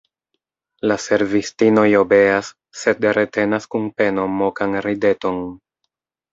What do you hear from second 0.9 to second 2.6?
La servistinoj obeas,